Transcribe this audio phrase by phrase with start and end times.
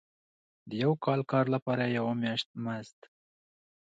[0.69, 2.99] د یو کال کار لپاره یو میاشت مزد.